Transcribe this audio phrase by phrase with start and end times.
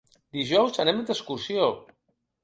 [0.35, 1.67] Dijous anem d'excursió.